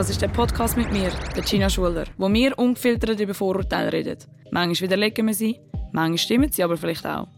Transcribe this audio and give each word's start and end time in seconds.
Das 0.00 0.08
ist 0.08 0.22
der 0.22 0.28
Podcast 0.28 0.78
mit 0.78 0.90
mir, 0.90 1.10
der 1.36 1.42
Gina 1.42 1.68
Schuler, 1.68 2.06
wo 2.16 2.32
wir 2.32 2.58
ungefiltert 2.58 3.20
über 3.20 3.34
Vorurteile 3.34 3.92
reden. 3.92 4.16
Manchmal 4.50 4.88
widerlegen 4.88 5.26
wir 5.26 5.34
sie, 5.34 5.60
manchmal 5.92 6.16
stimmen 6.16 6.50
sie 6.50 6.62
aber 6.62 6.78
vielleicht 6.78 7.04
auch. 7.04 7.28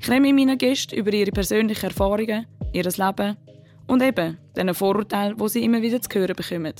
Ich 0.00 0.08
nehme 0.08 0.32
meinen 0.32 0.56
Gästen 0.56 0.94
über 0.94 1.12
ihre 1.12 1.30
persönlichen 1.30 1.84
Erfahrungen, 1.84 2.46
ihr 2.72 2.84
Leben 2.84 3.36
und 3.86 4.02
eben 4.02 4.38
diesen 4.56 4.72
Vorurteilen, 4.72 5.36
die 5.36 5.48
sie 5.50 5.62
immer 5.62 5.82
wieder 5.82 6.00
zu 6.00 6.08
hören 6.18 6.34
bekommen. 6.34 6.72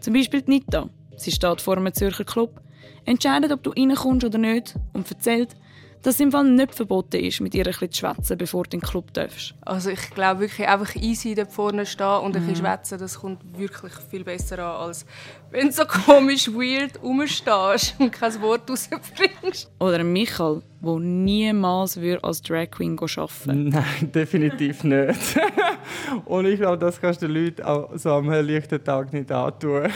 Zum 0.00 0.14
Beispiel 0.14 0.42
die 0.42 0.50
Nita. 0.50 0.90
Sie 1.16 1.30
steht 1.30 1.60
vor 1.60 1.76
einem 1.76 1.94
Zürcher 1.94 2.24
Club, 2.24 2.60
entscheidet, 3.04 3.52
ob 3.52 3.62
du 3.62 3.70
reinkommst 3.70 4.26
oder 4.26 4.38
nicht 4.38 4.74
und 4.92 5.08
erzählt, 5.08 5.54
dass 6.02 6.14
es 6.14 6.20
im 6.20 6.32
Fall 6.32 6.44
nicht 6.44 6.74
verboten 6.74 7.16
ist, 7.16 7.40
mit 7.40 7.54
ihr 7.54 7.66
ein 7.66 7.72
bisschen 7.72 7.92
zu 7.92 8.00
schwätzen, 8.00 8.38
bevor 8.38 8.64
du 8.64 8.76
in 8.76 8.80
den 8.80 8.88
Club 8.88 9.12
darfst. 9.12 9.54
Also 9.62 9.90
ich 9.90 10.10
glaube 10.10 10.40
wirklich 10.40 10.68
einfach 10.68 10.94
easy 10.96 11.34
dort 11.34 11.52
vorne 11.52 11.86
stehen 11.86 12.06
und 12.06 12.36
ein 12.36 12.46
bisschen 12.46 12.62
mhm. 12.62 12.66
schwätzen, 12.68 12.98
das 12.98 13.20
kommt 13.20 13.40
wirklich 13.58 13.92
viel 14.10 14.24
besser 14.24 14.58
an, 14.58 14.88
als 14.88 15.06
wenn 15.50 15.68
du 15.68 15.72
so 15.72 15.84
komisch 16.06 16.48
weird 16.48 17.02
rumstehst 17.02 17.94
und 17.98 18.12
kein 18.12 18.40
Wort 18.42 18.70
rausbringst. 18.70 19.70
Oder 19.78 20.00
ein 20.00 20.12
Michael, 20.12 20.62
der 20.82 20.98
niemals 20.98 21.98
als 22.22 22.42
Drag 22.42 22.70
Queen 22.70 22.98
arbeiten 22.98 23.46
würde. 23.46 23.70
Nein, 23.70 24.12
definitiv 24.12 24.84
nicht. 24.84 25.38
und 26.24 26.46
ich 26.46 26.60
glaube, 26.60 26.78
das 26.78 27.00
kannst 27.00 27.22
du 27.22 27.26
den 27.26 27.44
Leuten 27.44 27.62
auch 27.62 27.90
so 27.96 28.12
am 28.12 28.30
helllichten 28.30 28.82
Tag 28.82 29.12
nicht 29.12 29.30
antun. 29.32 29.90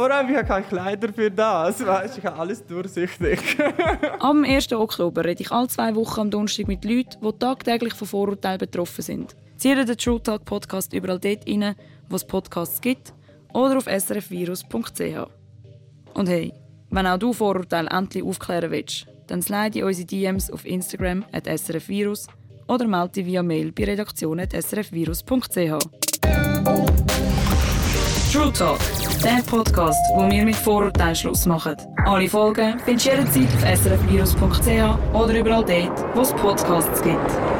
Vor 0.00 0.10
allem, 0.10 0.30
ich 0.30 0.36
habe 0.36 0.46
keine 0.46 0.64
Kleider 0.64 1.12
für 1.12 1.30
das. 1.30 1.84
Weißt, 1.86 2.16
ich 2.16 2.24
habe 2.24 2.38
alles 2.38 2.64
durchsichtig. 2.64 3.58
am 4.18 4.44
1. 4.44 4.72
Oktober 4.72 5.26
rede 5.26 5.42
ich 5.42 5.52
alle 5.52 5.68
zwei 5.68 5.94
Wochen 5.94 6.20
am 6.20 6.30
Donnerstag 6.30 6.68
mit 6.68 6.86
Leuten, 6.86 7.18
die 7.22 7.38
tagtäglich 7.38 7.92
von 7.92 8.08
Vorurteilen 8.08 8.56
betroffen 8.56 9.02
sind. 9.02 9.36
Ziehe 9.58 9.84
den 9.84 9.98
True 9.98 10.22
Talk 10.22 10.46
Podcast 10.46 10.94
überall 10.94 11.18
dort 11.18 11.46
rein, 11.46 11.74
wo 12.08 12.16
es 12.16 12.24
Podcasts 12.24 12.80
gibt 12.80 13.12
oder 13.52 13.76
auf 13.76 13.84
srfvirus.ch. 13.84 15.28
Und 16.14 16.30
hey, 16.30 16.54
wenn 16.88 17.06
auch 17.06 17.18
du 17.18 17.34
Vorurteile 17.34 17.90
endlich 17.90 18.24
aufklären 18.24 18.70
willst, 18.70 19.06
dann 19.26 19.42
slide 19.42 19.80
in 19.80 19.84
unsere 19.84 20.06
DMs 20.06 20.50
auf 20.50 20.64
Instagram 20.64 21.26
at 21.30 21.44
srfvirus 21.44 22.26
oder 22.68 22.86
melde 22.88 23.12
dich 23.16 23.26
via 23.26 23.42
Mail 23.42 23.70
bei 23.70 23.84
redaktion.srfvirus.ch. 23.84 25.78
True 28.32 28.52
Talk, 28.52 28.78
der 29.22 29.42
Podcast, 29.46 29.98
wo 30.14 30.30
wir 30.30 30.44
mit 30.44 30.56
Vorurteilen 30.56 31.14
Schluss 31.14 31.44
machen. 31.46 31.76
Alle 32.06 32.28
Folgen 32.28 32.78
findest 32.84 33.06
du 33.06 33.10
jederzeit 33.10 33.48
auf 33.54 33.78
srfvirus.ch 33.78 35.14
oder 35.14 35.38
überall 35.38 35.64
dort, 35.64 36.16
wo 36.16 36.20
es 36.22 36.32
Podcasts 36.32 37.02
gibt. 37.02 37.59